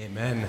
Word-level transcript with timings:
Amen. 0.00 0.48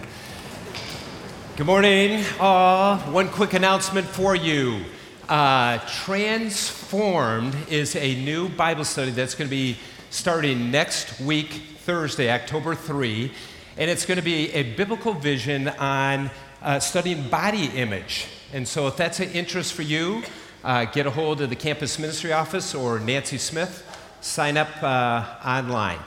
Good 1.57 1.65
morning. 1.65 2.23
Uh, 2.39 2.97
one 3.11 3.27
quick 3.27 3.51
announcement 3.51 4.07
for 4.07 4.33
you. 4.33 4.85
Uh, 5.27 5.77
Transformed 5.89 7.57
is 7.69 7.97
a 7.97 8.15
new 8.23 8.47
Bible 8.47 8.85
study 8.85 9.11
that's 9.11 9.35
going 9.35 9.49
to 9.49 9.53
be 9.53 9.75
starting 10.09 10.71
next 10.71 11.19
week, 11.19 11.49
Thursday, 11.79 12.31
October 12.31 12.75
3. 12.75 13.29
And 13.75 13.91
it's 13.91 14.05
going 14.05 14.15
to 14.19 14.23
be 14.23 14.53
a 14.53 14.63
biblical 14.63 15.11
vision 15.11 15.67
on 15.67 16.31
uh, 16.61 16.79
studying 16.79 17.27
body 17.27 17.65
image. 17.75 18.27
And 18.53 18.65
so, 18.65 18.87
if 18.87 18.95
that's 18.95 19.19
an 19.19 19.31
interest 19.31 19.73
for 19.73 19.81
you, 19.81 20.23
uh, 20.63 20.85
get 20.85 21.07
a 21.07 21.11
hold 21.11 21.41
of 21.41 21.49
the 21.49 21.57
campus 21.57 21.99
ministry 21.99 22.31
office 22.31 22.73
or 22.73 22.99
Nancy 22.99 23.37
Smith. 23.37 23.85
Sign 24.21 24.55
up 24.55 24.81
uh, 24.81 25.25
online. 25.43 25.99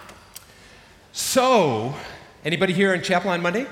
So, 1.13 1.95
anybody 2.45 2.73
here 2.73 2.95
in 2.95 3.03
chapel 3.03 3.31
on 3.31 3.43
Monday? 3.43 3.67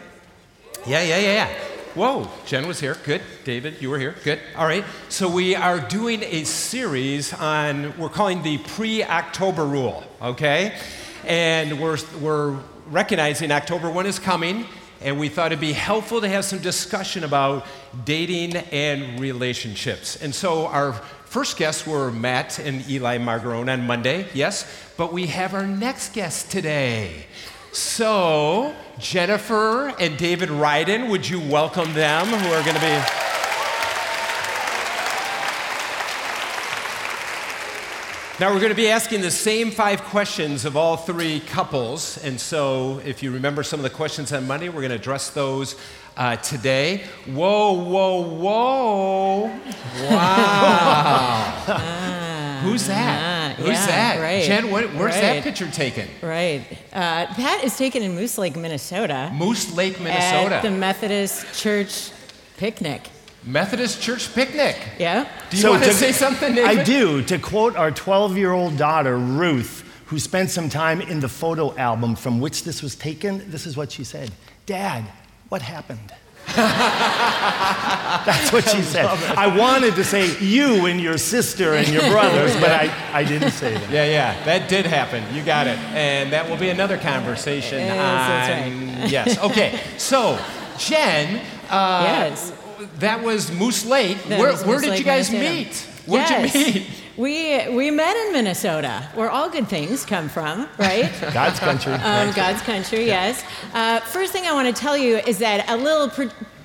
Yeah, 0.86 1.02
yeah, 1.02 1.18
yeah, 1.18 1.32
yeah. 1.32 1.48
Whoa, 1.94 2.28
Jen 2.46 2.66
was 2.66 2.80
here. 2.80 2.96
Good. 3.04 3.20
David, 3.44 3.82
you 3.82 3.90
were 3.90 3.98
here. 3.98 4.14
Good. 4.24 4.40
All 4.56 4.66
right. 4.66 4.82
So 5.10 5.28
we 5.28 5.54
are 5.54 5.78
doing 5.78 6.22
a 6.22 6.44
series 6.44 7.34
on, 7.34 7.96
we're 7.98 8.08
calling 8.08 8.42
the 8.42 8.58
pre 8.58 9.04
October 9.04 9.66
rule, 9.66 10.02
okay? 10.22 10.74
And 11.26 11.78
we're, 11.78 11.98
we're 12.18 12.58
recognizing 12.86 13.50
October 13.50 13.90
1 13.90 14.06
is 14.06 14.18
coming, 14.18 14.64
and 15.02 15.20
we 15.20 15.28
thought 15.28 15.52
it'd 15.52 15.60
be 15.60 15.74
helpful 15.74 16.22
to 16.22 16.28
have 16.28 16.46
some 16.46 16.60
discussion 16.60 17.24
about 17.24 17.66
dating 18.06 18.56
and 18.56 19.20
relationships. 19.20 20.16
And 20.16 20.34
so 20.34 20.66
our 20.68 20.94
first 21.26 21.58
guests 21.58 21.86
were 21.86 22.10
Matt 22.10 22.58
and 22.58 22.88
Eli 22.88 23.18
Margarone 23.18 23.70
on 23.70 23.86
Monday, 23.86 24.26
yes, 24.32 24.66
but 24.96 25.12
we 25.12 25.26
have 25.26 25.52
our 25.52 25.66
next 25.66 26.14
guest 26.14 26.50
today. 26.50 27.26
So, 27.74 28.74
Jennifer 28.98 29.94
and 29.98 30.18
David 30.18 30.50
Ryden, 30.50 31.08
would 31.08 31.26
you 31.26 31.40
welcome 31.40 31.94
them 31.94 32.26
who 32.26 32.52
are 32.52 32.62
going 32.62 32.74
to 32.74 32.80
be. 32.82 33.02
Now, 38.38 38.52
we're 38.52 38.60
going 38.60 38.68
to 38.68 38.74
be 38.74 38.90
asking 38.90 39.22
the 39.22 39.30
same 39.30 39.70
five 39.70 40.02
questions 40.02 40.66
of 40.66 40.76
all 40.76 40.98
three 40.98 41.40
couples. 41.40 42.22
And 42.22 42.38
so, 42.38 43.00
if 43.06 43.22
you 43.22 43.32
remember 43.32 43.62
some 43.62 43.80
of 43.80 43.84
the 43.84 43.90
questions 43.90 44.34
on 44.34 44.46
Monday, 44.46 44.68
we're 44.68 44.82
going 44.82 44.90
to 44.90 44.96
address 44.96 45.30
those 45.30 45.76
uh, 46.18 46.36
today. 46.36 47.04
Whoa, 47.24 47.72
whoa, 47.72 48.20
whoa. 48.20 49.60
Wow. 50.10 52.28
Who's 52.62 52.86
that? 52.86 53.56
Who's 53.56 53.68
yeah, 53.68 53.86
that? 53.86 54.20
right, 54.20 54.44
Jen, 54.44 54.70
what, 54.70 54.84
where's 54.94 55.14
that 55.14 55.42
picture 55.42 55.70
taken? 55.70 56.08
Right. 56.22 56.64
Uh, 56.92 57.26
that 57.34 57.60
is 57.64 57.76
taken 57.76 58.02
in 58.02 58.14
Moose 58.14 58.38
Lake, 58.38 58.56
Minnesota. 58.56 59.30
Moose 59.34 59.74
Lake, 59.74 59.98
Minnesota. 60.00 60.56
At 60.56 60.62
the 60.62 60.70
Methodist 60.70 61.60
Church 61.60 62.10
picnic. 62.56 63.08
Methodist 63.44 64.00
Church 64.00 64.32
picnic. 64.34 64.76
Yeah? 64.98 65.26
Do 65.50 65.56
you 65.56 65.62
So 65.62 65.70
want 65.72 65.82
to 65.82 65.88
to- 65.90 65.94
say 65.94 66.12
something, 66.12 66.54
David? 66.54 66.78
I 66.78 66.84
do. 66.84 67.22
To 67.24 67.38
quote 67.38 67.76
our 67.76 67.90
12 67.90 68.36
year 68.36 68.52
old 68.52 68.76
daughter, 68.76 69.18
Ruth, 69.18 69.84
who 70.06 70.18
spent 70.18 70.50
some 70.50 70.68
time 70.68 71.00
in 71.00 71.20
the 71.20 71.28
photo 71.28 71.74
album 71.76 72.14
from 72.14 72.40
which 72.40 72.64
this 72.64 72.82
was 72.82 72.94
taken, 72.94 73.50
this 73.50 73.66
is 73.66 73.76
what 73.76 73.90
she 73.90 74.04
said 74.04 74.30
Dad, 74.66 75.04
what 75.48 75.62
happened? 75.62 76.12
That's 78.26 78.52
what 78.52 78.68
she 78.68 78.82
said. 78.82 79.06
I 79.06 79.46
wanted 79.56 79.94
to 79.94 80.04
say 80.04 80.38
you 80.38 80.86
and 80.86 81.00
your 81.00 81.18
sister 81.18 81.74
and 81.74 81.88
your 81.88 82.02
brothers, 82.10 82.54
but 82.56 82.70
I, 82.70 82.92
I 83.12 83.24
didn't 83.24 83.52
say 83.52 83.74
that. 83.74 83.90
Yeah, 83.90 84.04
yeah, 84.04 84.44
that 84.44 84.68
did 84.68 84.86
happen. 84.86 85.24
You 85.34 85.42
got 85.42 85.66
it. 85.66 85.78
And 85.94 86.32
that 86.32 86.48
will 86.48 86.56
be 86.56 86.68
another 86.70 86.98
conversation 86.98 87.78
Yes, 87.78 87.96
that's 87.96 88.66
on. 88.66 89.10
Yes, 89.10 89.38
okay. 89.50 89.80
So, 89.98 90.38
Jen, 90.78 91.44
uh, 91.70 92.04
yes. 92.04 92.52
that 92.98 93.22
was 93.22 93.50
Moose 93.52 93.86
Lake. 93.86 94.22
That 94.24 94.38
where 94.38 94.52
was 94.52 94.64
where 94.64 94.76
Moose 94.76 94.82
did 94.82 94.90
Lake, 94.90 94.98
you 94.98 95.04
guys 95.04 95.30
meet? 95.32 95.88
Where'd 96.06 96.28
yes. 96.28 96.54
you 96.54 96.64
meet? 96.74 96.86
We, 97.22 97.68
we 97.68 97.92
met 97.92 98.16
in 98.16 98.32
Minnesota, 98.32 99.08
where 99.14 99.30
all 99.30 99.48
good 99.48 99.68
things 99.68 100.04
come 100.04 100.28
from, 100.28 100.68
right? 100.76 101.08
God's 101.32 101.60
country. 101.60 101.92
um, 101.92 102.32
God's 102.32 102.60
country, 102.62 103.04
yes. 103.06 103.44
Uh, 103.72 104.00
first 104.00 104.32
thing 104.32 104.44
I 104.44 104.52
want 104.52 104.74
to 104.74 104.82
tell 104.82 104.96
you 104.96 105.18
is 105.18 105.38
that 105.38 105.70
a 105.70 105.76
little, 105.76 106.10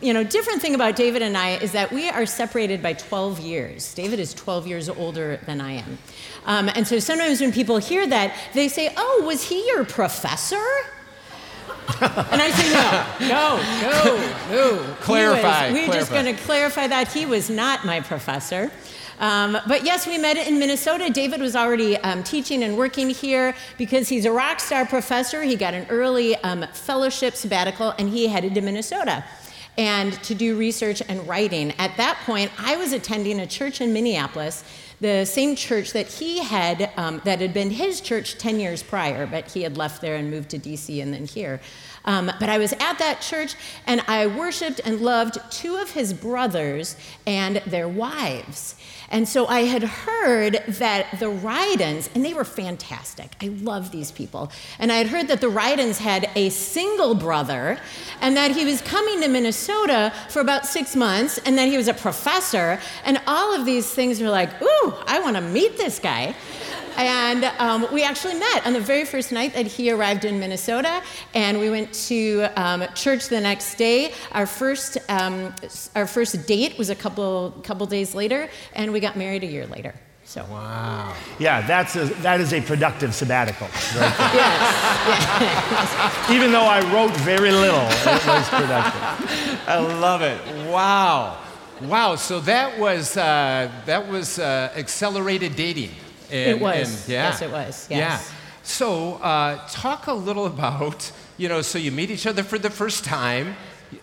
you 0.02 0.16
know, 0.16 0.24
different 0.24 0.60
thing 0.60 0.74
about 0.74 0.96
David 0.96 1.22
and 1.22 1.38
I 1.38 1.58
is 1.58 1.74
that 1.74 1.92
we 1.92 2.10
are 2.10 2.26
separated 2.26 2.82
by 2.82 2.94
12 2.94 3.40
years. 3.40 3.94
David 3.94 4.20
is 4.20 4.34
12 4.34 4.66
years 4.66 4.90
older 4.90 5.40
than 5.46 5.62
I 5.62 5.74
am. 5.74 6.00
Um, 6.48 6.70
and 6.70 6.88
so 6.88 6.98
sometimes 6.98 7.40
when 7.40 7.52
people 7.52 7.78
hear 7.78 8.08
that, 8.08 8.34
they 8.56 8.68
say, 8.68 8.92
Oh, 8.98 9.26
was 9.28 9.44
he 9.48 9.64
your 9.68 9.86
professor? 9.86 10.56
and 12.02 12.42
I 12.42 12.50
say, 12.50 12.74
No, 12.74 13.30
no, 13.30 14.18
no, 14.50 14.78
no. 14.80 14.96
Clarify, 15.02 15.70
was- 15.72 15.88
we're 15.88 15.94
just 15.94 16.10
going 16.12 16.36
to 16.36 16.42
clarify 16.42 16.88
that 16.88 17.12
he 17.14 17.28
was 17.28 17.48
not 17.48 17.86
my 17.86 18.02
professor. 18.02 18.72
Um, 19.20 19.58
but 19.68 19.84
yes, 19.84 20.06
we 20.06 20.18
met 20.18 20.38
in 20.38 20.60
Minnesota. 20.60 21.10
David 21.10 21.42
was 21.42 21.56
already 21.56 21.98
um, 21.98 22.24
teaching 22.24 22.64
and 22.64 22.78
working 22.78 23.10
here 23.10 23.56
because 23.78 24.10
he's 24.10 24.26
a 24.26 24.32
rock 24.32 24.60
star 24.60 24.86
professor. 24.86 25.44
He 25.44 25.56
got 25.56 25.74
an 25.74 25.88
early 25.90 26.36
um, 26.38 26.66
fellowship 26.74 27.36
sabbatical 27.36 27.94
and 27.98 28.10
he 28.10 28.28
headed 28.28 28.54
to 28.56 28.62
Minnesota 28.62 29.24
and 29.78 30.14
to 30.24 30.34
do 30.34 30.58
research 30.58 31.02
and 31.08 31.28
writing. 31.28 31.72
At 31.78 31.96
that 31.98 32.18
point, 32.26 32.52
I 32.58 32.78
was 32.78 32.94
attending 32.94 33.40
a 33.40 33.48
church 33.48 33.80
in 33.80 33.94
Minneapolis, 33.94 34.64
the 35.00 35.24
same 35.26 35.56
church 35.56 35.94
that 35.94 36.08
he 36.08 36.40
had, 36.40 36.92
um, 36.98 37.22
that 37.26 37.40
had 37.40 37.54
been 37.54 37.70
his 37.70 38.02
church 38.02 38.40
10 38.40 38.60
years 38.60 38.82
prior, 38.82 39.28
but 39.28 39.52
he 39.52 39.62
had 39.62 39.78
left 39.78 40.02
there 40.02 40.16
and 40.16 40.32
moved 40.32 40.50
to 40.50 40.60
DC 40.60 41.02
and 41.02 41.14
then 41.14 41.26
here. 41.26 41.60
Um, 42.08 42.32
but 42.40 42.50
I 42.50 42.58
was 42.58 42.74
at 42.74 42.98
that 43.00 43.22
church 43.22 43.56
and 43.86 44.02
I 44.08 44.26
worshiped 44.26 44.82
and 44.84 45.02
loved 45.02 45.38
two 45.52 45.76
of 45.76 45.92
his 45.92 46.14
brothers 46.14 46.96
and 47.28 47.58
their 47.68 47.88
wives. 47.88 48.76
And 49.10 49.28
so 49.28 49.46
I 49.48 49.62
had 49.62 49.84
heard 49.84 50.64
that 50.68 51.20
the 51.20 51.28
Rydens, 51.28 52.10
and 52.14 52.26
they 52.26 52.34
were 52.34 52.44
fantastic. 52.44 53.36
I 53.42 53.48
love 53.48 53.92
these 53.92 54.12
people. 54.12 54.52
And 54.80 54.92
I 54.92 54.96
had 54.96 55.08
heard 55.08 55.30
that 55.30 55.40
the 55.40 55.48
Rydens 55.48 55.98
had 55.98 56.30
a 56.36 56.50
single 56.50 57.16
brother 57.16 57.80
and 58.20 58.36
that 58.36 58.52
he 58.52 58.66
was 58.66 58.82
coming 58.82 59.22
to 59.22 59.28
Minnesota 59.28 60.14
for 60.30 60.42
about 60.42 60.66
six 60.66 60.96
months 60.96 61.38
and 61.40 61.58
that 61.58 61.70
he 61.70 61.78
was 61.78 61.88
a 61.88 61.94
professor. 61.94 62.80
And 63.06 63.22
all 63.28 63.56
of 63.56 63.66
these 63.66 63.90
things 63.90 64.20
were 64.20 64.30
like, 64.30 64.50
ooh, 64.62 64.94
I 65.06 65.20
want 65.22 65.38
to 65.38 65.42
meet 65.42 65.78
this 65.78 66.00
guy. 66.00 66.36
And 66.98 67.46
um, 67.60 67.88
we 67.94 68.04
actually 68.04 68.34
met 68.34 68.66
on 68.66 68.74
the 68.74 68.80
very 68.80 69.06
first 69.06 69.32
night 69.32 69.54
that 69.54 69.68
he 69.68 69.92
arrived 69.92 70.26
in 70.26 70.40
Minnesota, 70.40 71.04
and 71.36 71.60
we 71.60 71.70
went 71.70 71.94
to 72.08 72.48
um, 72.56 72.84
church 72.96 73.30
the 73.30 73.40
next 73.40 73.76
day. 73.76 74.14
Our 74.32 74.48
first, 74.48 74.98
um, 75.08 75.54
our 75.96 76.08
first 76.08 76.48
date 76.48 76.78
was 76.78 76.90
a 76.90 76.96
couple, 76.96 77.52
couple 77.64 77.86
days 77.86 78.16
later, 78.16 78.50
and 78.74 78.92
we 78.92 79.00
got 79.00 79.16
married 79.16 79.44
a 79.44 79.48
year 79.48 79.68
later. 79.68 79.94
So, 80.26 80.44
Wow. 80.50 81.14
Yeah, 81.40 81.62
that's 81.66 81.96
a, 81.96 82.06
that 82.22 82.42
is 82.42 82.52
a 82.52 82.60
productive 82.60 83.14
sabbatical. 83.16 83.68
right 83.96 84.14
yes, 84.34 86.30
Even 86.32 86.52
though 86.52 86.66
I 86.66 86.82
wrote 86.94 87.16
very 87.18 87.52
little, 87.52 87.80
it 87.80 88.28
was 88.28 88.50
productive. 88.50 89.02
I 89.68 89.78
love 89.78 90.22
it. 90.24 90.42
Wow. 90.70 91.38
Wow. 91.84 92.16
So 92.16 92.40
that 92.42 92.78
was 92.78 93.16
uh, 93.16 93.72
that 93.86 94.08
was 94.10 94.38
uh, 94.40 94.74
accelerated 94.76 95.56
dating. 95.56 95.92
And, 96.32 96.50
It 96.52 96.60
was. 96.60 97.04
and- 97.04 97.10
yeah. 97.14 97.30
Yes, 97.30 97.42
it 97.42 97.52
was. 97.52 97.88
Yeah. 97.90 97.98
Yes. 97.98 98.32
So 98.64 99.16
uh, 99.16 99.66
talk 99.70 100.08
a 100.08 100.14
little 100.14 100.46
about 100.56 101.12
you 101.38 101.50
know. 101.50 101.62
So 101.62 101.78
you 101.78 101.92
meet 101.92 102.12
each 102.12 102.28
other 102.28 102.44
for 102.44 102.60
the 102.60 102.70
first 102.70 103.04
time. 103.04 103.56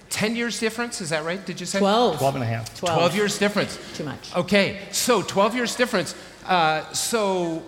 Ten 0.09 0.35
years 0.35 0.59
difference. 0.59 1.01
Is 1.03 1.11
that 1.11 1.25
right? 1.25 1.45
Did 1.45 1.61
you 1.61 1.67
say 1.67 1.79
12. 1.79 2.19
12 2.19 2.35
and 2.37 2.45
a 2.45 2.47
half. 2.47 2.79
12. 2.79 2.97
12 2.99 3.17
years 3.17 3.39
difference. 3.39 3.79
Too 3.95 4.05
much. 4.05 4.35
Okay, 4.35 4.79
so 4.93 5.21
12 5.21 5.55
years 5.57 5.77
difference. 5.77 6.15
Uh, 6.47 6.91
so, 6.93 7.63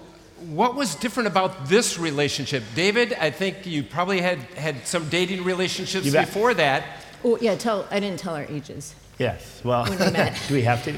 what 0.49 0.75
was 0.75 0.95
different 0.95 1.27
about 1.27 1.69
this 1.69 1.99
relationship? 1.99 2.63
David, 2.75 3.15
I 3.15 3.31
think 3.31 3.67
you 3.67 3.83
probably 3.83 4.21
had, 4.21 4.39
had 4.57 4.87
some 4.87 5.09
dating 5.09 5.45
relationships 5.45 6.11
before 6.11 6.55
that. 6.55 6.85
Oh, 7.25 7.39
yeah, 7.41 7.55
tell, 7.57 7.87
I 7.91 8.01
didn't 8.01 8.21
tell 8.21 8.35
our 8.35 8.45
ages. 8.45 8.95
Yes. 9.19 9.63
Well, 9.65 9.85
When 9.85 9.99
we 9.99 10.11
met. 10.11 10.39
do 10.47 10.55
we 10.55 10.63
have 10.63 10.85
to? 10.85 10.93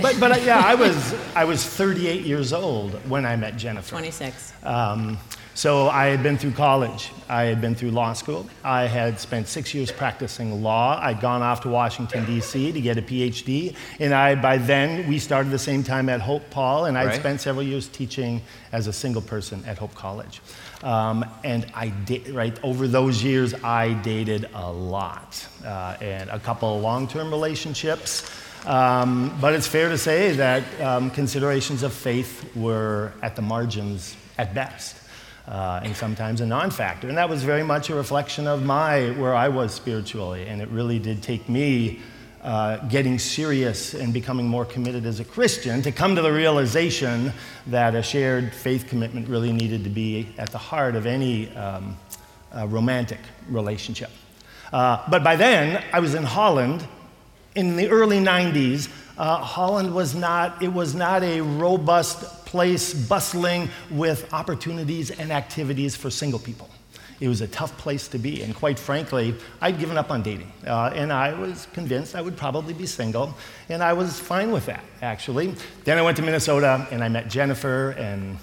But, 0.00 0.18
but 0.20 0.32
uh, 0.32 0.36
yeah, 0.36 0.60
I 0.64 0.74
was, 0.76 1.14
I 1.34 1.44
was 1.44 1.64
38 1.64 2.24
years 2.24 2.52
old 2.52 2.92
when 3.10 3.26
I 3.26 3.34
met 3.36 3.56
Jennifer. 3.56 3.90
26. 3.90 4.52
Um, 4.62 5.18
so 5.54 5.88
I 5.88 6.06
had 6.06 6.22
been 6.22 6.36
through 6.36 6.52
college. 6.52 7.10
I 7.28 7.44
had 7.44 7.60
been 7.60 7.74
through 7.74 7.92
law 7.92 8.12
school. 8.12 8.46
I 8.64 8.82
had 8.86 9.20
spent 9.20 9.46
six 9.48 9.72
years 9.72 9.92
practicing 9.92 10.62
law. 10.62 10.98
I'd 11.00 11.20
gone 11.20 11.42
off 11.42 11.60
to 11.62 11.68
Washington, 11.68 12.24
D.C. 12.26 12.72
to 12.72 12.80
get 12.80 12.98
a 12.98 13.02
PhD. 13.02 13.74
And 14.00 14.12
I, 14.12 14.34
by 14.34 14.58
then, 14.58 15.08
we 15.08 15.18
started 15.18 15.50
the 15.50 15.58
same 15.58 15.82
time 15.84 16.08
at 16.08 16.20
Hope 16.20 16.50
Paul, 16.50 16.86
and 16.86 16.98
I'd 16.98 17.06
Right. 17.06 17.20
spent 17.20 17.40
several 17.40 17.64
years 17.64 17.86
teaching 17.88 18.42
as 18.72 18.86
a 18.88 18.92
single 18.92 19.22
person 19.22 19.62
at 19.66 19.78
Hope 19.78 19.94
College. 19.94 20.40
Um, 20.82 21.24
and 21.44 21.64
I 21.74 21.88
did, 21.88 22.28
right, 22.30 22.58
over 22.62 22.86
those 22.88 23.22
years, 23.22 23.54
I 23.62 23.92
dated 23.94 24.48
a 24.54 24.70
lot. 24.70 25.46
Uh, 25.64 25.96
and 26.00 26.28
a 26.30 26.38
couple 26.40 26.76
of 26.76 26.82
long 26.82 27.06
term 27.08 27.30
relationships. 27.30 28.28
Um, 28.66 29.36
but 29.40 29.54
it's 29.54 29.66
fair 29.68 29.88
to 29.90 29.98
say 29.98 30.32
that 30.32 30.62
um, 30.80 31.10
considerations 31.10 31.82
of 31.82 31.92
faith 31.92 32.44
were 32.56 33.12
at 33.22 33.36
the 33.36 33.42
margins 33.42 34.16
at 34.36 34.52
best. 34.54 34.96
Uh, 35.46 35.80
and 35.82 35.94
sometimes 35.94 36.40
a 36.40 36.46
non 36.46 36.70
factor. 36.70 37.08
And 37.08 37.18
that 37.18 37.28
was 37.28 37.42
very 37.42 37.62
much 37.62 37.90
a 37.90 37.94
reflection 37.94 38.46
of 38.46 38.64
my, 38.64 39.10
where 39.12 39.34
I 39.34 39.48
was 39.48 39.74
spiritually. 39.74 40.46
And 40.46 40.62
it 40.62 40.68
really 40.68 40.98
did 40.98 41.22
take 41.22 41.48
me 41.48 42.00
uh, 42.42 42.76
getting 42.88 43.18
serious 43.18 43.94
and 43.94 44.12
becoming 44.12 44.46
more 44.46 44.64
committed 44.64 45.06
as 45.06 45.18
a 45.18 45.24
Christian 45.24 45.80
to 45.82 45.90
come 45.90 46.14
to 46.14 46.22
the 46.22 46.32
realization 46.32 47.32
that 47.66 47.94
a 47.94 48.02
shared 48.02 48.54
faith 48.54 48.86
commitment 48.86 49.28
really 49.28 49.52
needed 49.52 49.82
to 49.84 49.90
be 49.90 50.28
at 50.36 50.50
the 50.50 50.58
heart 50.58 50.94
of 50.94 51.06
any 51.06 51.54
um, 51.56 51.96
uh, 52.54 52.66
romantic 52.66 53.20
relationship. 53.48 54.10
Uh, 54.72 55.02
but 55.10 55.24
by 55.24 55.36
then, 55.36 55.82
I 55.92 56.00
was 56.00 56.14
in 56.14 56.24
Holland 56.24 56.86
in 57.54 57.76
the 57.76 57.88
early 57.88 58.18
90s. 58.18 58.90
Uh, 59.16 59.38
Holland 59.38 59.94
was 59.94 60.14
not, 60.14 60.62
it 60.62 60.72
was 60.72 60.94
not 60.94 61.22
a 61.22 61.40
robust 61.40 62.44
place 62.46 62.92
bustling 62.92 63.68
with 63.90 64.32
opportunities 64.32 65.10
and 65.10 65.30
activities 65.30 65.94
for 65.94 66.10
single 66.10 66.38
people. 66.38 66.68
It 67.20 67.28
was 67.28 67.40
a 67.40 67.48
tough 67.48 67.76
place 67.78 68.08
to 68.08 68.18
be. 68.18 68.42
And 68.42 68.54
quite 68.54 68.78
frankly, 68.78 69.34
I'd 69.60 69.78
given 69.78 69.96
up 69.96 70.10
on 70.10 70.22
dating. 70.22 70.52
Uh, 70.66 70.90
and 70.94 71.12
I 71.12 71.32
was 71.32 71.68
convinced 71.72 72.14
I 72.14 72.20
would 72.20 72.36
probably 72.36 72.74
be 72.74 72.86
single. 72.86 73.34
And 73.68 73.82
I 73.82 73.92
was 73.92 74.18
fine 74.18 74.50
with 74.50 74.66
that, 74.66 74.84
actually. 75.00 75.54
Then 75.84 75.96
I 75.96 76.02
went 76.02 76.16
to 76.16 76.22
Minnesota 76.22 76.86
and 76.90 77.04
I 77.04 77.08
met 77.08 77.28
Jennifer. 77.28 77.90
And 77.92 78.36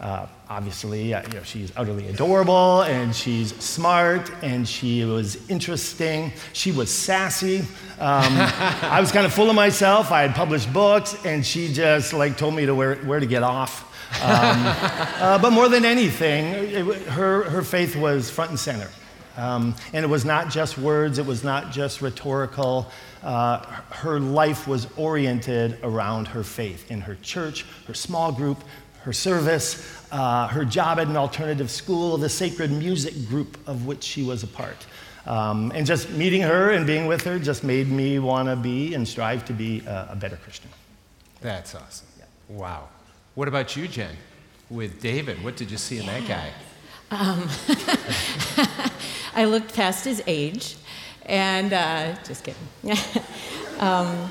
uh, 0.00 0.26
obviously, 0.48 1.12
uh, 1.12 1.22
you 1.26 1.34
know, 1.34 1.42
she's 1.42 1.72
utterly 1.76 2.08
adorable 2.08 2.82
and 2.82 3.14
she's 3.14 3.54
smart 3.56 4.30
and 4.42 4.68
she 4.68 5.04
was 5.04 5.48
interesting. 5.50 6.32
She 6.52 6.70
was 6.70 6.92
sassy. 6.92 7.58
Um, 7.58 7.66
I 7.98 8.98
was 9.00 9.10
kind 9.10 9.26
of 9.26 9.32
full 9.32 9.50
of 9.50 9.56
myself. 9.56 10.12
I 10.12 10.22
had 10.22 10.34
published 10.34 10.72
books 10.72 11.16
and 11.24 11.44
she 11.44 11.72
just 11.72 12.12
like 12.12 12.36
told 12.36 12.54
me 12.54 12.66
to 12.66 12.74
where, 12.74 12.96
where 12.96 13.18
to 13.18 13.26
get 13.26 13.42
off. 13.42 13.84
Um, 14.22 14.30
uh, 14.30 15.38
but 15.38 15.50
more 15.50 15.68
than 15.68 15.84
anything, 15.84 16.46
it, 16.52 16.84
her, 17.08 17.44
her 17.44 17.62
faith 17.62 17.96
was 17.96 18.30
front 18.30 18.50
and 18.50 18.58
center. 18.58 18.90
Um, 19.36 19.76
and 19.92 20.04
it 20.04 20.08
was 20.08 20.24
not 20.24 20.50
just 20.50 20.78
words, 20.78 21.18
it 21.18 21.26
was 21.26 21.44
not 21.44 21.70
just 21.70 22.02
rhetorical. 22.02 22.90
Uh, 23.22 23.58
her 23.90 24.18
life 24.18 24.66
was 24.66 24.88
oriented 24.96 25.78
around 25.84 26.26
her 26.28 26.42
faith 26.42 26.90
in 26.90 27.00
her 27.00 27.16
church, 27.16 27.64
her 27.86 27.94
small 27.94 28.32
group, 28.32 28.62
her 29.08 29.12
service, 29.14 30.04
uh, 30.12 30.48
her 30.48 30.66
job 30.66 30.98
at 30.98 31.06
an 31.06 31.16
alternative 31.16 31.70
school, 31.70 32.18
the 32.18 32.28
sacred 32.28 32.70
music 32.70 33.14
group 33.26 33.56
of 33.66 33.86
which 33.86 34.04
she 34.04 34.22
was 34.22 34.42
a 34.42 34.46
part. 34.46 34.84
Um, 35.24 35.72
and 35.74 35.86
just 35.86 36.10
meeting 36.10 36.42
her 36.42 36.72
and 36.72 36.86
being 36.86 37.06
with 37.06 37.22
her 37.22 37.38
just 37.38 37.64
made 37.64 37.88
me 37.88 38.18
want 38.18 38.50
to 38.50 38.56
be 38.56 38.92
and 38.92 39.08
strive 39.08 39.46
to 39.46 39.54
be 39.54 39.80
a, 39.86 40.08
a 40.10 40.16
better 40.16 40.36
Christian. 40.36 40.68
That's 41.40 41.74
awesome. 41.74 42.06
Yeah. 42.18 42.24
Wow. 42.50 42.88
What 43.34 43.48
about 43.48 43.74
you, 43.76 43.88
Jen? 43.88 44.14
With 44.68 45.00
David, 45.00 45.42
what 45.42 45.56
did 45.56 45.70
you 45.70 45.78
see 45.78 45.96
in 45.96 46.04
that 46.04 46.28
guy? 46.28 46.50
Um, 47.10 47.48
I 49.34 49.46
looked 49.46 49.72
past 49.72 50.04
his 50.04 50.22
age, 50.26 50.76
and 51.24 51.72
uh, 51.72 52.14
just 52.24 52.44
kidding. 52.44 52.60
um, 53.78 54.30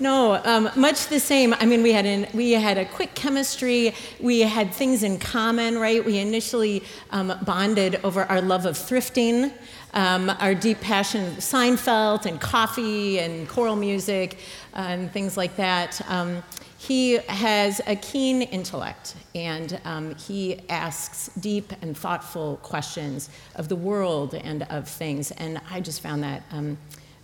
no, 0.00 0.40
um, 0.44 0.70
much 0.76 1.08
the 1.08 1.20
same. 1.20 1.54
I 1.54 1.66
mean, 1.66 1.82
we 1.82 1.92
had 1.92 2.06
an, 2.06 2.26
we 2.32 2.52
had 2.52 2.78
a 2.78 2.86
quick 2.86 3.14
chemistry. 3.14 3.94
We 4.18 4.40
had 4.40 4.72
things 4.72 5.02
in 5.02 5.18
common, 5.18 5.78
right? 5.78 6.02
We 6.02 6.18
initially 6.18 6.82
um, 7.10 7.38
bonded 7.44 8.00
over 8.02 8.24
our 8.24 8.40
love 8.40 8.64
of 8.64 8.76
thrifting, 8.76 9.52
um, 9.92 10.30
our 10.40 10.54
deep 10.54 10.80
passion 10.80 11.26
of 11.26 11.34
Seinfeld 11.34 12.24
and 12.24 12.40
coffee 12.40 13.20
and 13.20 13.46
choral 13.46 13.76
music 13.76 14.38
uh, 14.74 14.78
and 14.88 15.12
things 15.12 15.36
like 15.36 15.56
that. 15.56 16.00
Um, 16.08 16.42
he 16.78 17.18
has 17.28 17.82
a 17.86 17.94
keen 17.94 18.40
intellect 18.40 19.14
and 19.34 19.78
um, 19.84 20.14
he 20.14 20.60
asks 20.70 21.28
deep 21.38 21.74
and 21.82 21.94
thoughtful 21.94 22.56
questions 22.62 23.28
of 23.56 23.68
the 23.68 23.76
world 23.76 24.34
and 24.34 24.62
of 24.70 24.88
things. 24.88 25.30
And 25.32 25.60
I 25.70 25.80
just 25.80 26.00
found 26.00 26.22
that 26.22 26.42
um, 26.50 26.78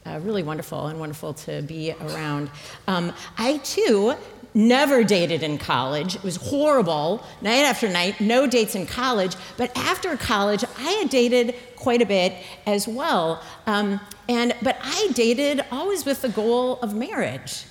uh, 0.07 0.21
really 0.21 0.43
wonderful 0.43 0.87
and 0.87 0.99
wonderful 1.01 1.35
to 1.35 1.63
be 1.63 1.93
around. 2.01 2.51
Um, 2.87 3.13
I 3.37 3.59
too 3.59 4.15
never 4.55 5.05
dated 5.05 5.43
in 5.43 5.59
college. 5.59 6.17
It 6.17 6.23
was 6.23 6.37
horrible, 6.37 7.23
night 7.43 7.65
after 7.65 7.89
night, 7.89 8.21
no 8.21 8.47
dates 8.47 8.75
in 8.75 8.87
college. 8.87 9.37
But 9.59 9.77
after 9.77 10.17
college, 10.17 10.65
I 10.79 10.91
had 10.93 11.11
dated 11.11 11.55
quite 11.77 12.01
a 12.01 12.07
bit 12.07 12.33
as 12.65 12.89
well. 12.89 13.43
Um, 13.67 14.01
and, 14.29 14.55
but 14.63 14.79
I 14.83 15.11
dated 15.13 15.63
always 15.71 16.07
with 16.07 16.23
the 16.23 16.31
goal 16.31 16.81
of 16.81 16.95
marriage. 16.95 17.65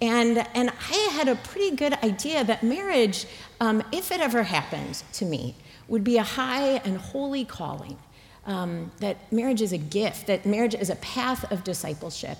And, 0.00 0.46
and 0.54 0.70
I 0.70 1.10
had 1.12 1.26
a 1.26 1.34
pretty 1.34 1.74
good 1.74 1.94
idea 2.04 2.44
that 2.44 2.62
marriage, 2.62 3.26
um, 3.60 3.82
if 3.90 4.12
it 4.12 4.20
ever 4.20 4.44
happened 4.44 5.02
to 5.14 5.24
me, 5.24 5.56
would 5.88 6.04
be 6.04 6.18
a 6.18 6.22
high 6.22 6.76
and 6.84 6.98
holy 6.98 7.44
calling. 7.44 7.98
Um, 8.48 8.90
that 8.98 9.30
marriage 9.30 9.62
is 9.62 9.72
a 9.72 9.78
gift, 9.78 10.26
that 10.26 10.44
marriage 10.44 10.74
is 10.74 10.90
a 10.90 10.96
path 10.96 11.52
of 11.52 11.62
discipleship. 11.62 12.38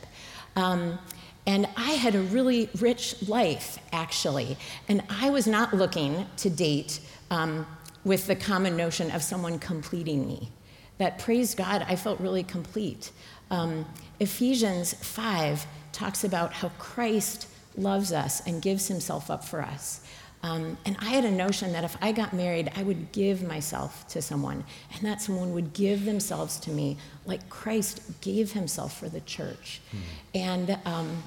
Um, 0.56 0.98
and 1.46 1.68
I 1.76 1.92
had 1.92 2.14
a 2.14 2.20
really 2.20 2.68
rich 2.80 3.14
life, 3.28 3.78
actually. 3.92 4.56
And 4.88 5.02
I 5.08 5.30
was 5.30 5.46
not 5.46 5.72
looking 5.72 6.26
to 6.38 6.50
date 6.50 7.00
um, 7.30 7.66
with 8.04 8.26
the 8.26 8.36
common 8.36 8.76
notion 8.76 9.10
of 9.10 9.22
someone 9.22 9.58
completing 9.58 10.26
me. 10.26 10.50
That, 10.98 11.18
praise 11.18 11.54
God, 11.54 11.86
I 11.88 11.96
felt 11.96 12.20
really 12.20 12.42
complete. 12.42 13.12
Um, 13.50 13.86
Ephesians 14.20 14.94
5 14.94 15.66
talks 15.92 16.24
about 16.24 16.52
how 16.52 16.70
Christ 16.78 17.48
loves 17.76 18.12
us 18.12 18.42
and 18.46 18.60
gives 18.60 18.88
himself 18.88 19.30
up 19.30 19.44
for 19.44 19.62
us. 19.62 20.00
Um, 20.42 20.78
and 20.84 20.96
I 21.00 21.06
had 21.06 21.24
a 21.24 21.30
notion 21.30 21.72
that 21.72 21.82
if 21.82 21.96
I 22.00 22.12
got 22.12 22.32
married, 22.32 22.70
I 22.76 22.82
would 22.84 23.10
give 23.12 23.42
myself 23.42 24.06
to 24.08 24.22
someone, 24.22 24.64
and 24.94 25.02
that 25.02 25.20
someone 25.20 25.52
would 25.52 25.72
give 25.72 26.04
themselves 26.04 26.58
to 26.60 26.70
me 26.70 26.96
like 27.26 27.48
Christ 27.48 28.00
gave 28.20 28.52
himself 28.52 28.98
for 28.98 29.08
the 29.08 29.20
church. 29.20 29.80
Mm. 29.90 29.98
And, 30.34 30.78
um, 30.84 31.22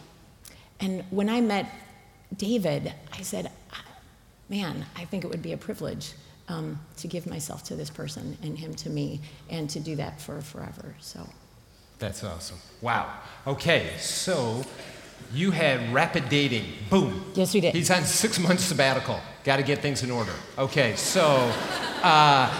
and 0.79 1.03
when 1.09 1.29
I 1.29 1.41
met 1.41 1.69
David, 2.37 2.93
I 3.11 3.21
said, 3.21 3.51
man, 4.49 4.85
I 4.95 5.05
think 5.05 5.23
it 5.23 5.27
would 5.27 5.41
be 5.41 5.53
a 5.53 5.57
privilege 5.57 6.13
um, 6.47 6.79
to 6.97 7.07
give 7.07 7.27
myself 7.27 7.63
to 7.65 7.75
this 7.75 7.89
person 7.89 8.37
and 8.43 8.57
him 8.57 8.73
to 8.75 8.89
me, 8.89 9.19
and 9.49 9.69
to 9.69 9.79
do 9.79 9.95
that 9.97 10.21
for 10.21 10.41
forever. 10.41 10.95
So. 10.99 11.27
That's 11.99 12.23
awesome. 12.23 12.57
Wow. 12.81 13.13
Okay, 13.45 13.91
so 13.99 14.63
you 15.33 15.51
had 15.51 15.93
rapid 15.93 16.29
dating. 16.29 16.65
Boom. 16.89 17.25
Yes, 17.35 17.53
we 17.53 17.61
did. 17.61 17.73
He's 17.73 17.91
on 17.91 18.03
six 18.03 18.39
months 18.39 18.63
sabbatical. 18.63 19.19
Got 19.43 19.57
to 19.57 19.63
get 19.63 19.79
things 19.79 20.03
in 20.03 20.11
order. 20.11 20.33
Okay, 20.57 20.95
so, 20.95 21.51
uh, 22.03 22.53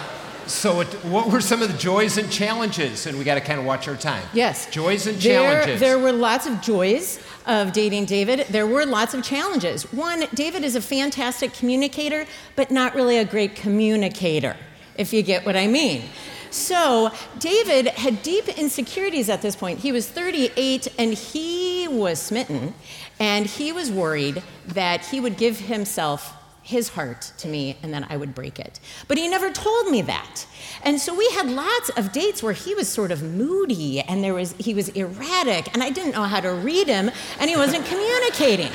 so 0.47 0.81
it, 0.81 0.87
what 1.05 1.29
were 1.29 1.41
some 1.41 1.61
of 1.61 1.71
the 1.71 1.77
joys 1.77 2.17
and 2.17 2.31
challenges? 2.31 3.05
And 3.05 3.17
we 3.17 3.23
got 3.23 3.35
to 3.35 3.41
kind 3.41 3.59
of 3.59 3.65
watch 3.65 3.87
our 3.87 3.95
time. 3.95 4.23
Yes. 4.33 4.69
Joys 4.71 5.05
and 5.05 5.17
there, 5.17 5.41
challenges. 5.41 5.79
There 5.79 5.99
were 5.99 6.11
lots 6.11 6.47
of 6.47 6.61
joys 6.61 7.23
of 7.45 7.71
dating 7.73 8.06
David. 8.06 8.47
There 8.49 8.65
were 8.68 8.85
lots 8.85 9.13
of 9.13 9.23
challenges. 9.23 9.83
One, 9.94 10.25
David 10.33 10.63
is 10.63 10.75
a 10.75 10.81
fantastic 10.81 11.53
communicator, 11.53 12.25
but 12.56 12.71
not 12.71 12.95
really 12.95 13.18
a 13.18 13.25
great 13.25 13.56
communicator, 13.56 14.56
if 14.97 15.13
you 15.13 15.21
get 15.21 15.45
what 15.45 15.56
I 15.56 15.68
mean. 15.68 16.03
So 16.51 17.11
David 17.39 17.87
had 17.87 18.21
deep 18.23 18.49
insecurities 18.49 19.30
at 19.30 19.41
this 19.41 19.56
point. 19.56 19.80
He 19.80 19.94
was 19.94 20.07
38 20.07 20.87
and 20.99 21.13
he 21.13 21.70
was 21.98 22.21
smitten, 22.21 22.74
and 23.19 23.45
he 23.45 23.71
was 23.71 23.92
worried 23.92 24.44
that 24.68 25.06
he 25.06 25.19
would 25.19 25.38
give 25.38 25.60
himself 25.60 26.36
his 26.64 26.90
heart 26.90 27.31
to 27.38 27.48
me 27.48 27.78
and 27.81 27.94
then 27.94 28.06
I 28.10 28.18
would 28.18 28.36
break 28.36 28.60
it. 28.60 28.80
But 29.07 29.18
he 29.18 29.28
never 29.28 29.52
told 29.52 29.90
me 29.90 30.04
that. 30.04 30.45
And 30.83 31.00
so 31.00 31.14
we 31.14 31.28
had 31.31 31.50
lots 31.50 31.90
of 31.90 32.12
dates 32.12 32.44
where 32.44 32.54
he 32.54 32.76
was 32.76 32.88
sort 32.88 33.12
of 33.12 33.24
moody 33.24 34.00
and 34.02 34.24
there 34.24 34.33
was 34.33 34.54
he 34.54 34.74
was 34.74 34.90
erratic 34.90 35.74
and 35.74 35.81
I 35.81 35.90
didn't 35.90 36.12
know 36.12 36.24
how 36.24 36.40
to 36.40 36.52
read 36.54 36.88
him 36.88 37.10
and 37.40 37.50
he 37.50 37.56
wasn't 37.56 37.86
communicating. 37.86 38.71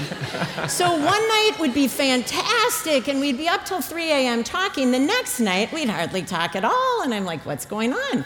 So 0.69 0.91
one 0.91 1.29
night 1.29 1.53
would 1.61 1.75
be 1.75 1.87
fantastic 1.87 3.09
and 3.09 3.21
we'd 3.21 3.39
be 3.39 3.49
up 3.49 3.65
till 3.65 3.81
3 3.81 4.11
a.m. 4.11 4.43
talking. 4.43 4.91
The 4.91 4.99
next 4.99 5.39
night 5.39 5.73
we'd 5.73 5.89
hardly 5.89 6.23
talk 6.23 6.57
at 6.57 6.65
all 6.65 7.03
and 7.03 7.15
I'm 7.15 7.25
like, 7.25 7.47
what's 7.47 7.67
going 7.67 7.93
on? 7.93 8.25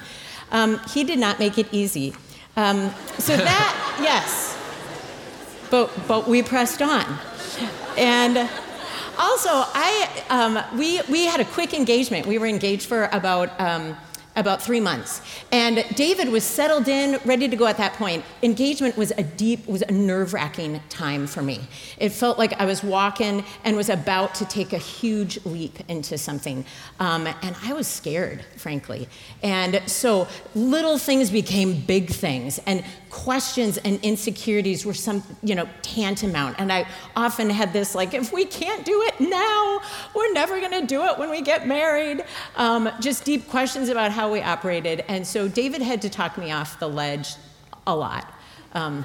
Um, 0.52 0.80
he 0.90 1.04
did 1.04 1.18
not 1.18 1.38
make 1.38 1.58
it 1.58 1.68
easy. 1.70 2.14
Um, 2.56 2.90
so 3.18 3.36
that, 3.36 3.98
yes. 4.02 4.49
But, 5.70 5.90
but 6.08 6.28
we 6.28 6.42
pressed 6.42 6.82
on. 6.82 7.04
And 7.96 8.36
also, 9.18 9.50
I, 9.52 10.24
um, 10.30 10.78
we, 10.78 11.00
we 11.08 11.26
had 11.26 11.40
a 11.40 11.44
quick 11.44 11.74
engagement. 11.74 12.26
We 12.26 12.38
were 12.38 12.46
engaged 12.46 12.86
for 12.86 13.04
about 13.12 13.58
um, 13.60 13.96
about 14.36 14.62
three 14.62 14.80
months. 14.80 15.20
And 15.50 15.84
David 15.94 16.28
was 16.28 16.44
settled 16.44 16.88
in, 16.88 17.20
ready 17.24 17.48
to 17.48 17.56
go 17.56 17.66
at 17.66 17.76
that 17.78 17.94
point. 17.94 18.24
Engagement 18.42 18.96
was 18.96 19.12
a 19.12 19.22
deep, 19.22 19.66
was 19.66 19.82
a 19.82 19.92
nerve 19.92 20.32
wracking 20.32 20.80
time 20.88 21.26
for 21.26 21.42
me. 21.42 21.60
It 21.98 22.10
felt 22.10 22.38
like 22.38 22.52
I 22.54 22.64
was 22.64 22.82
walking 22.82 23.44
and 23.64 23.76
was 23.76 23.88
about 23.88 24.34
to 24.36 24.44
take 24.44 24.72
a 24.72 24.78
huge 24.78 25.44
leap 25.44 25.78
into 25.88 26.16
something. 26.16 26.64
Um, 27.00 27.26
and 27.42 27.56
I 27.62 27.72
was 27.72 27.88
scared, 27.88 28.44
frankly. 28.56 29.08
And 29.42 29.82
so 29.86 30.28
little 30.54 30.98
things 30.98 31.30
became 31.30 31.80
big 31.80 32.08
things. 32.08 32.60
And 32.66 32.84
questions 33.10 33.76
and 33.78 33.98
insecurities 34.02 34.86
were 34.86 34.94
some, 34.94 35.22
you 35.42 35.54
know, 35.54 35.68
tantamount. 35.82 36.56
And 36.58 36.72
I 36.72 36.86
often 37.16 37.50
had 37.50 37.72
this 37.72 37.94
like, 37.94 38.14
if 38.14 38.32
we 38.32 38.44
can't 38.44 38.84
do 38.84 39.02
it 39.02 39.20
now, 39.20 39.80
we're 40.14 40.32
never 40.32 40.60
going 40.60 40.80
to 40.80 40.86
do 40.86 41.04
it 41.04 41.18
when 41.18 41.30
we 41.30 41.42
get 41.42 41.66
married. 41.66 42.24
Um, 42.56 42.88
just 43.00 43.24
deep 43.24 43.48
questions 43.48 43.88
about 43.88 44.12
how 44.12 44.32
we 44.32 44.40
operated. 44.40 45.04
And 45.08 45.26
so 45.26 45.48
David 45.48 45.82
had 45.82 46.00
to 46.02 46.08
talk 46.10 46.38
me 46.38 46.52
off 46.52 46.78
the 46.78 46.88
ledge 46.88 47.34
a 47.86 47.94
lot. 47.94 48.32
Um, 48.72 49.04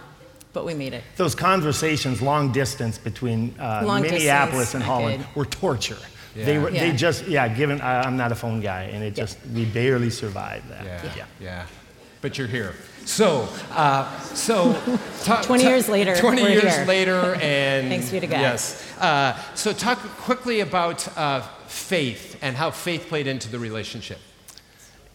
but 0.53 0.65
we 0.65 0.73
made 0.73 0.93
it. 0.93 1.03
Those 1.17 1.35
conversations, 1.35 2.21
long 2.21 2.51
distance 2.51 2.97
between 2.97 3.53
uh, 3.59 3.81
long 3.85 4.01
Minneapolis 4.01 4.67
distance, 4.67 4.73
and 4.75 4.83
Holland, 4.83 5.25
were 5.35 5.45
torture. 5.45 5.97
Yeah. 6.33 6.45
They 6.45 6.57
were, 6.57 6.69
yeah. 6.69 6.79
they 6.79 6.95
just, 6.95 7.27
yeah, 7.27 7.47
given, 7.47 7.81
I, 7.81 8.05
am 8.05 8.15
not 8.15 8.31
a 8.31 8.35
phone 8.35 8.61
guy, 8.61 8.83
and 8.83 9.03
it 9.03 9.15
just, 9.15 9.37
we 9.53 9.65
barely 9.65 10.09
survived 10.09 10.69
that. 10.69 10.85
Yeah. 10.85 11.11
yeah. 11.15 11.25
yeah. 11.41 11.65
But 12.21 12.37
you're 12.37 12.47
here. 12.47 12.73
So, 13.05 13.47
uh, 13.71 14.19
so 14.19 14.73
talk, 15.23 15.43
20 15.43 15.63
years 15.63 15.87
later. 15.87 16.15
20 16.15 16.41
years 16.41 16.75
here. 16.75 16.85
later, 16.85 17.35
and 17.41 17.87
thanks 17.87 18.09
be 18.09 18.19
to 18.19 18.27
God. 18.27 18.41
Yes. 18.41 18.83
Uh, 18.99 19.39
so, 19.53 19.71
talk 19.73 19.99
quickly 19.99 20.61
about 20.61 21.07
uh, 21.17 21.41
faith 21.67 22.37
and 22.41 22.55
how 22.55 22.71
faith 22.71 23.07
played 23.07 23.27
into 23.27 23.49
the 23.49 23.59
relationship. 23.59 24.17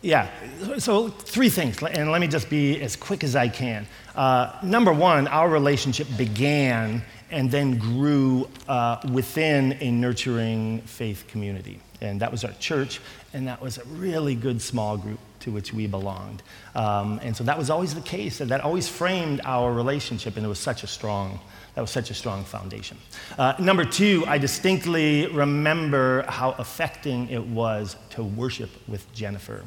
Yeah. 0.02 0.30
So, 0.78 1.09
three 1.09 1.50
things, 1.50 1.82
and 1.82 2.11
let 2.11 2.20
me 2.20 2.28
just 2.28 2.49
be 2.49 2.80
as 2.80 2.97
quick 2.97 3.25
as 3.25 3.35
I 3.35 3.49
can. 3.49 3.87
Uh, 4.14 4.56
number 4.62 4.92
one, 4.92 5.26
our 5.28 5.49
relationship 5.49 6.06
began 6.16 7.02
and 7.30 7.50
then 7.50 7.76
grew 7.76 8.49
uh, 8.68 8.99
within 9.12 9.76
a 9.80 9.90
nurturing 9.90 10.80
faith 10.82 11.25
community, 11.28 11.80
and 12.00 12.20
that 12.20 12.30
was 12.30 12.44
our 12.44 12.52
church, 12.54 13.00
and 13.35 13.47
that 13.49 13.61
was 13.61 13.78
a 13.78 13.85
really 13.85 14.35
good 14.35 14.62
small 14.62 14.97
group 14.97 15.18
to 15.40 15.50
which 15.50 15.73
we 15.73 15.87
belonged. 15.87 16.42
Um, 16.75 17.20
and 17.23 17.37
so 17.37 17.44
that 17.44 17.59
was 17.59 17.70
always 17.70 17.94
the 17.94 18.00
case, 18.00 18.40
and 18.40 18.50
that 18.50 18.61
always 18.61 18.88
framed 18.88 19.40
our 19.44 19.73
relationship, 19.73 20.37
and 20.37 20.47
it 20.47 20.49
was 20.49 20.59
such 20.59 20.82
a 20.85 20.87
strong, 20.87 21.40
that 21.75 21.80
was 21.80 21.90
such 21.90 22.11
a 22.11 22.14
strong 22.14 22.44
foundation. 22.44 22.97
Uh, 23.38 23.54
number 23.59 23.85
two, 23.85 24.25
I 24.26 24.38
distinctly 24.38 25.26
remember 25.26 26.23
how 26.28 26.52
affecting 26.52 27.28
it 27.28 27.44
was 27.47 27.97
to 28.11 28.23
worship 28.23 28.70
with 28.88 29.12
Jennifer. 29.12 29.64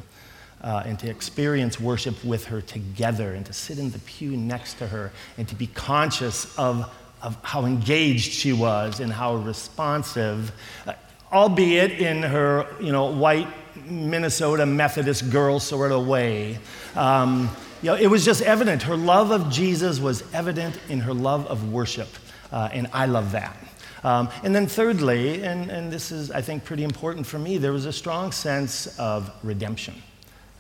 Uh, 0.62 0.82
and 0.86 0.98
to 0.98 1.10
experience 1.10 1.78
worship 1.78 2.24
with 2.24 2.46
her 2.46 2.62
together, 2.62 3.34
and 3.34 3.46
to 3.46 3.52
sit 3.52 3.78
in 3.78 3.92
the 3.92 4.00
pew 4.00 4.38
next 4.38 4.76
to 4.76 4.88
her, 4.88 5.12
and 5.38 5.46
to 5.46 5.56
be 5.56 5.68
conscious 5.68 6.58
of, 6.58 6.90
of 7.22 7.36
how 7.44 7.66
engaged 7.66 8.32
she 8.32 8.54
was 8.54 9.02
and 9.02 9.12
how 9.12 9.36
responsive, 9.36 10.54
uh, 10.88 10.94
albeit 11.34 11.92
in 11.94 12.24
her 12.24 12.68
you 12.80 12.92
know, 12.92 13.06
white 13.06 13.48
Minnesota 13.86 14.66
Methodist 14.66 15.30
girl 15.32 15.60
sort 15.60 15.92
of 15.92 16.08
way. 16.08 16.60
Um, 16.96 17.50
you 17.82 17.88
know, 17.90 17.96
it 17.96 18.08
was 18.08 18.24
just 18.24 18.42
evident. 18.44 18.84
Her 18.84 18.96
love 18.96 19.32
of 19.32 19.50
Jesus 19.50 20.00
was 20.00 20.24
evident 20.34 20.80
in 20.90 21.02
her 21.02 21.14
love 21.14 21.48
of 21.48 21.72
worship, 21.72 22.08
uh, 22.52 22.70
and 22.72 22.88
I 22.94 23.08
love 23.08 23.32
that. 23.34 23.58
Um, 24.04 24.30
and 24.44 24.54
then, 24.54 24.68
thirdly, 24.68 25.44
and, 25.44 25.70
and 25.70 25.92
this 25.92 26.12
is, 26.12 26.30
I 26.30 26.42
think, 26.42 26.66
pretty 26.66 26.84
important 26.84 27.26
for 27.26 27.40
me, 27.40 27.58
there 27.58 27.72
was 27.72 27.86
a 27.86 27.94
strong 27.94 28.32
sense 28.32 28.88
of 29.00 29.32
redemption 29.44 29.96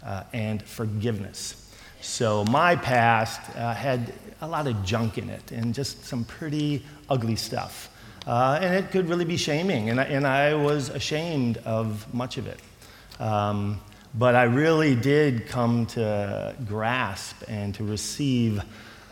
uh, 0.03 0.23
and 0.33 0.63
forgiveness. 0.63 1.59
So, 2.01 2.45
my 2.45 2.75
past 2.75 3.41
uh, 3.55 3.73
had 3.73 4.13
a 4.41 4.47
lot 4.47 4.67
of 4.67 4.83
junk 4.83 5.17
in 5.17 5.29
it 5.29 5.51
and 5.51 5.73
just 5.73 6.05
some 6.05 6.25
pretty 6.25 6.83
ugly 7.09 7.35
stuff. 7.35 7.89
Uh, 8.25 8.59
and 8.61 8.73
it 8.73 8.91
could 8.91 9.09
really 9.09 9.25
be 9.25 9.37
shaming, 9.37 9.89
and 9.89 9.99
I, 9.99 10.03
and 10.05 10.25
I 10.25 10.53
was 10.53 10.89
ashamed 10.89 11.57
of 11.57 12.11
much 12.13 12.37
of 12.37 12.47
it. 12.47 12.59
Um, 13.19 13.81
but 14.15 14.35
I 14.35 14.43
really 14.43 14.95
did 14.95 15.47
come 15.47 15.85
to 15.87 16.55
grasp 16.65 17.43
and 17.47 17.73
to 17.75 17.83
receive 17.83 18.63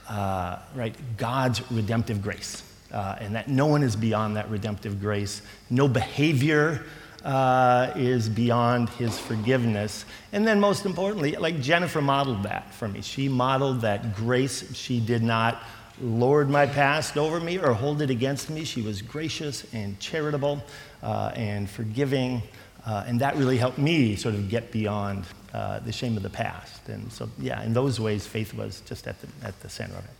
uh, 0.07 0.59
right, 0.75 0.95
God's 1.17 1.69
redemptive 1.71 2.21
grace. 2.21 2.63
Uh, 2.91 3.15
and 3.19 3.35
that 3.35 3.47
no 3.47 3.67
one 3.67 3.83
is 3.83 3.95
beyond 3.95 4.35
that 4.35 4.49
redemptive 4.49 4.99
grace. 4.99 5.41
No 5.69 5.87
behavior 5.87 6.83
uh, 7.23 7.93
is 7.95 8.27
beyond 8.27 8.89
his 8.89 9.17
forgiveness. 9.17 10.05
And 10.33 10.45
then, 10.45 10.59
most 10.59 10.85
importantly, 10.85 11.35
like 11.37 11.61
Jennifer 11.61 12.01
modeled 12.01 12.43
that 12.43 12.73
for 12.73 12.87
me. 12.87 13.01
She 13.01 13.29
modeled 13.29 13.81
that 13.81 14.15
grace. 14.15 14.75
She 14.75 14.99
did 14.99 15.23
not 15.23 15.63
lord 16.01 16.49
my 16.49 16.65
past 16.65 17.17
over 17.17 17.39
me 17.39 17.57
or 17.59 17.73
hold 17.73 18.01
it 18.01 18.09
against 18.09 18.49
me. 18.49 18.63
She 18.63 18.81
was 18.81 19.01
gracious 19.01 19.65
and 19.73 19.99
charitable 19.99 20.63
uh, 21.03 21.31
and 21.35 21.69
forgiving. 21.69 22.41
Uh, 22.85 23.03
and 23.07 23.19
that 23.21 23.35
really 23.35 23.57
helped 23.57 23.77
me 23.77 24.15
sort 24.15 24.33
of 24.33 24.49
get 24.49 24.71
beyond 24.71 25.25
uh, 25.53 25.79
the 25.79 25.91
shame 25.91 26.17
of 26.17 26.23
the 26.23 26.29
past. 26.29 26.89
And 26.89 27.11
so, 27.11 27.29
yeah, 27.37 27.63
in 27.63 27.73
those 27.73 27.99
ways, 27.99 28.25
faith 28.25 28.53
was 28.53 28.81
just 28.81 29.07
at 29.07 29.21
the, 29.21 29.27
at 29.43 29.59
the 29.61 29.69
center 29.69 29.93
of 29.93 30.05
it. 30.05 30.11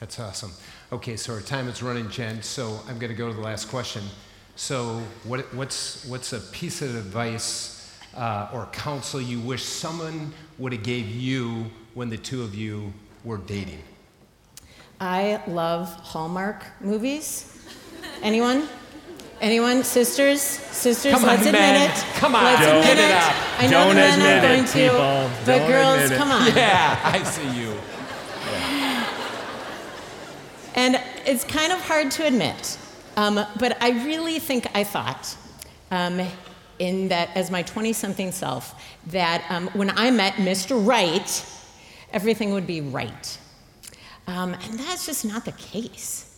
That's 0.00 0.18
awesome. 0.18 0.52
Okay, 0.90 1.16
so 1.16 1.32
our 1.32 1.40
time 1.40 1.68
is 1.68 1.82
running, 1.82 2.10
Jen, 2.10 2.42
so 2.42 2.80
I'm 2.88 2.98
going 2.98 3.10
to 3.10 3.16
go 3.16 3.28
to 3.28 3.34
the 3.34 3.40
last 3.40 3.68
question. 3.68 4.02
So, 4.56 5.00
what, 5.24 5.40
what's, 5.54 6.04
what's 6.04 6.32
a 6.34 6.40
piece 6.40 6.82
of 6.82 6.94
advice 6.94 7.98
uh, 8.14 8.50
or 8.52 8.66
counsel 8.72 9.20
you 9.20 9.40
wish 9.40 9.62
someone 9.62 10.34
would 10.58 10.72
have 10.72 10.82
gave 10.82 11.08
you 11.08 11.70
when 11.94 12.10
the 12.10 12.18
two 12.18 12.42
of 12.42 12.54
you 12.54 12.92
were 13.24 13.38
dating? 13.38 13.82
I 15.02 15.42
love 15.48 15.92
Hallmark 15.94 16.64
movies. 16.80 17.60
Anyone? 18.22 18.68
Anyone? 19.40 19.82
Sisters? 19.82 20.40
Sisters, 20.40 21.10
come 21.12 21.24
let's 21.24 21.42
on, 21.42 21.48
admit 21.48 21.60
men. 21.60 21.90
it. 21.90 21.96
Come 22.14 22.36
on, 22.36 22.44
let's 22.44 22.64
Don't 22.64 22.76
admit 22.78 22.98
it. 22.98 23.10
Up. 23.10 23.34
I 23.58 23.62
know 23.64 23.70
Don't 23.70 23.88
the 23.88 23.94
men 23.96 24.18
admit 24.20 24.38
are 24.38 24.46
going 24.46 24.62
it, 24.62 24.66
to, 24.68 24.72
people. 24.78 25.30
but 25.44 25.58
Don't 25.58 25.68
girls, 25.68 25.94
admit 26.02 26.12
it. 26.12 26.16
come 26.18 26.30
on. 26.30 26.46
Yeah, 26.54 27.00
I 27.02 27.22
see 27.24 27.60
you. 27.60 27.74
And 30.74 30.98
it's 31.26 31.44
kind 31.44 31.70
of 31.72 31.80
hard 31.80 32.10
to 32.12 32.26
admit, 32.26 32.78
um, 33.18 33.44
but 33.58 33.76
I 33.82 33.90
really 34.06 34.38
think 34.38 34.68
I 34.74 34.84
thought, 34.84 35.36
um, 35.90 36.18
in 36.78 37.08
that 37.08 37.28
as 37.36 37.50
my 37.50 37.62
20 37.62 37.92
something 37.92 38.32
self, 38.32 38.74
that 39.08 39.44
um, 39.50 39.68
when 39.74 39.90
I 39.90 40.10
met 40.12 40.34
Mr. 40.34 40.80
Right, 40.82 41.44
everything 42.12 42.52
would 42.54 42.66
be 42.66 42.80
right. 42.80 43.38
Um, 44.26 44.54
and 44.54 44.78
that's 44.78 45.06
just 45.06 45.24
not 45.24 45.44
the 45.44 45.52
case. 45.52 46.28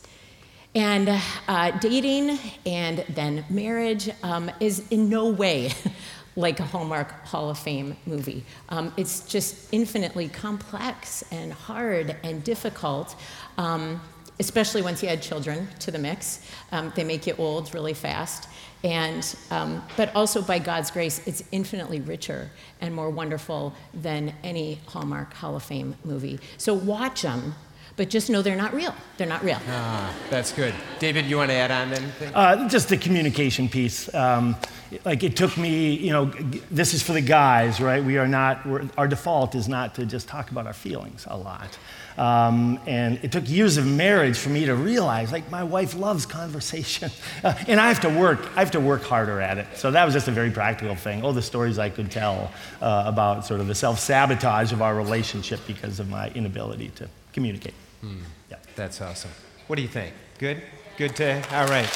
And 0.75 1.21
uh, 1.47 1.71
dating 1.79 2.39
and 2.67 3.05
then 3.11 3.45
marriage 3.49 4.11
um, 4.25 4.51
is 4.59 4.83
in 4.91 5.09
no 5.09 5.29
way 5.29 5.71
like 6.37 6.59
a 6.59 6.65
Hallmark 6.65 7.13
Hall 7.27 7.49
of 7.51 7.59
Fame 7.59 7.97
movie. 8.07 8.45
Um, 8.71 8.93
it's 8.97 9.21
just 9.29 9.73
infinitely 9.73 10.29
complex 10.29 11.23
and 11.31 11.53
hard 11.53 12.17
and 12.25 12.43
difficult, 12.43 13.15
um, 13.57 14.01
especially 14.41 14.83
once 14.83 15.01
you 15.01 15.09
add 15.09 15.23
children 15.23 15.69
to 15.79 15.93
the 15.93 15.99
mix. 15.99 16.45
Um, 16.73 16.93
they 16.97 17.05
make 17.05 17.27
you 17.27 17.35
old 17.39 17.73
really 17.73 17.95
fast. 17.95 18.49
And, 18.83 19.35
um, 19.51 19.83
but 19.97 20.15
also 20.15 20.43
by 20.43 20.59
God's 20.59 20.91
grace, 20.91 21.27
it's 21.27 21.45
infinitely 21.53 22.01
richer 22.01 22.51
and 22.81 22.93
more 22.93 23.11
wonderful 23.11 23.75
than 23.95 24.35
any 24.43 24.81
Hallmark 24.89 25.33
Hall 25.35 25.57
of 25.57 25.63
Fame 25.63 25.95
movie. 26.05 26.41
So 26.59 26.75
watch 26.75 27.23
them 27.23 27.55
but 27.97 28.11
just 28.11 28.31
know 28.31 28.43
they're 28.43 28.57
not 28.57 28.75
real. 28.75 28.95
They're 29.17 29.27
not 29.27 29.45
real. 29.45 29.59
Ah, 29.69 30.15
that's 30.31 30.53
good. 30.53 30.75
David, 30.99 31.27
you 31.27 31.37
want 31.37 31.51
to 31.51 31.55
add 31.55 31.71
on 31.71 31.93
anything? 31.93 32.35
Uh, 32.35 32.69
just 32.69 32.89
the 32.89 32.97
communication 32.97 33.69
piece. 33.69 34.13
Um, 34.15 34.57
like 35.05 35.23
it 35.23 35.37
took 35.37 35.57
me, 35.57 35.95
you 35.95 36.13
know, 36.13 36.27
this 36.71 36.95
is 36.95 37.03
for 37.03 37.13
the 37.13 37.21
guys, 37.21 37.81
right? 37.81 38.03
We 38.03 38.19
are 38.19 38.29
not, 38.29 38.67
our 38.97 39.09
default 39.09 39.55
is 39.55 39.69
not 39.69 39.95
to 39.97 40.07
just 40.07 40.29
talk 40.29 40.51
about 40.51 40.67
our 40.67 40.73
feelings 40.73 41.27
a 41.29 41.37
lot. 41.37 41.79
Um, 42.17 42.79
and 42.87 43.19
it 43.23 43.33
took 43.33 43.49
years 43.49 43.77
of 43.77 43.87
marriage 43.87 44.39
for 44.39 44.49
me 44.49 44.67
to 44.67 44.75
realize, 44.77 45.33
like, 45.33 45.51
my 45.51 45.65
wife 45.65 45.97
loves 45.97 46.27
conversation. 46.27 47.11
Uh, 47.43 47.53
and 47.67 47.81
I 47.81 47.89
have 47.89 48.01
to 48.01 48.09
work, 48.09 48.41
I 48.57 48.61
have 48.61 48.71
to 48.71 48.81
work 48.81 49.03
harder 49.03 49.41
at 49.41 49.59
it. 49.59 49.67
So 49.77 49.91
that 49.91 50.05
was 50.05 50.15
just 50.15 50.29
a 50.29 50.31
very 50.31 50.51
practical 50.51 50.95
thing. 50.95 51.23
All 51.23 51.33
the 51.33 51.43
stories 51.43 51.79
I 51.79 51.91
could 51.91 52.11
tell 52.11 52.53
uh, 52.81 53.05
about 53.07 53.45
sort 53.45 53.61
of 53.61 53.67
the 53.67 53.75
self 53.75 53.99
sabotage 53.99 54.73
of 54.73 54.81
our 54.81 54.95
relationship 54.95 55.61
because 55.67 56.01
of 56.01 56.09
my 56.09 56.31
inability 56.31 56.89
to 56.97 57.09
communicate. 57.35 57.75
Hmm. 58.01 58.21
Yeah. 58.51 58.57
That's 58.77 59.03
awesome. 59.03 59.31
What 59.67 59.77
do 59.77 59.83
you 59.83 59.89
think? 59.89 60.15
Good? 60.39 60.63
Good 60.97 61.15
to, 61.17 61.35
all 61.55 61.67
right. 61.67 61.91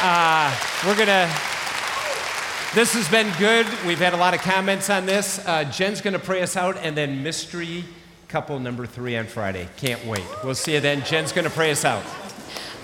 Uh, 0.00 0.54
we're 0.86 0.94
going 0.94 1.08
to, 1.08 1.28
this 2.74 2.94
has 2.94 3.08
been 3.08 3.32
good. 3.38 3.66
We've 3.86 3.98
had 3.98 4.12
a 4.12 4.16
lot 4.16 4.34
of 4.34 4.40
comments 4.40 4.88
on 4.90 5.06
this. 5.06 5.44
Uh, 5.44 5.64
Jen's 5.64 6.00
going 6.00 6.14
to 6.14 6.20
pray 6.20 6.42
us 6.42 6.56
out, 6.56 6.76
and 6.78 6.96
then 6.96 7.22
mystery 7.22 7.84
couple 8.34 8.58
number 8.58 8.84
three 8.84 9.16
on 9.16 9.26
Friday. 9.26 9.68
Can't 9.76 10.04
wait. 10.06 10.24
We'll 10.42 10.56
see 10.56 10.74
you 10.74 10.80
then. 10.80 11.04
Jen's 11.04 11.30
going 11.30 11.44
to 11.44 11.52
pray 11.52 11.70
us 11.70 11.84
out. 11.84 12.02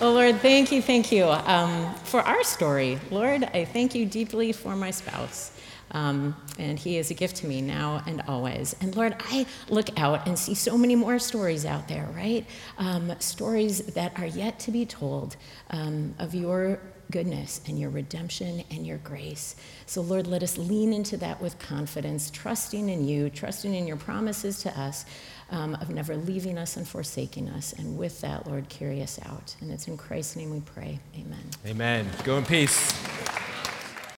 Oh, 0.00 0.12
Lord, 0.12 0.36
thank 0.36 0.70
you, 0.70 0.80
thank 0.80 1.10
you 1.10 1.24
um, 1.24 1.92
for 2.04 2.20
our 2.20 2.44
story. 2.44 3.00
Lord, 3.10 3.42
I 3.42 3.64
thank 3.64 3.92
you 3.92 4.06
deeply 4.06 4.52
for 4.52 4.76
my 4.76 4.92
spouse. 4.92 5.50
Um, 5.92 6.36
and 6.58 6.78
He 6.78 6.98
is 6.98 7.10
a 7.10 7.14
gift 7.14 7.36
to 7.36 7.46
me 7.46 7.60
now 7.60 8.02
and 8.06 8.22
always. 8.28 8.74
And 8.80 8.94
Lord, 8.96 9.16
I 9.18 9.46
look 9.68 9.98
out 9.98 10.26
and 10.26 10.38
see 10.38 10.54
so 10.54 10.76
many 10.76 10.94
more 10.94 11.18
stories 11.18 11.64
out 11.64 11.88
there, 11.88 12.08
right? 12.14 12.46
Um, 12.78 13.12
stories 13.18 13.80
that 13.94 14.18
are 14.18 14.26
yet 14.26 14.58
to 14.60 14.70
be 14.70 14.86
told 14.86 15.36
um, 15.70 16.14
of 16.18 16.34
your 16.34 16.80
goodness 17.10 17.60
and 17.66 17.78
your 17.78 17.90
redemption 17.90 18.62
and 18.70 18.86
your 18.86 18.98
grace. 18.98 19.56
So, 19.86 20.00
Lord, 20.00 20.26
let 20.26 20.42
us 20.42 20.56
lean 20.56 20.92
into 20.92 21.16
that 21.18 21.40
with 21.40 21.58
confidence, 21.58 22.30
trusting 22.30 22.88
in 22.88 23.06
you, 23.06 23.30
trusting 23.30 23.74
in 23.74 23.86
your 23.86 23.96
promises 23.96 24.60
to 24.62 24.80
us 24.80 25.04
um, 25.50 25.74
of 25.76 25.90
never 25.90 26.16
leaving 26.16 26.58
us 26.58 26.76
and 26.76 26.86
forsaking 26.86 27.48
us. 27.48 27.72
And 27.72 27.98
with 27.98 28.20
that, 28.20 28.46
Lord, 28.46 28.68
carry 28.68 29.02
us 29.02 29.18
out. 29.26 29.56
And 29.60 29.70
it's 29.70 29.88
in 29.88 29.96
Christ's 29.96 30.36
name 30.36 30.50
we 30.50 30.60
pray. 30.60 31.00
Amen. 31.16 31.44
Amen. 31.66 32.08
Go 32.24 32.38
in 32.38 32.44
peace. 32.44 32.92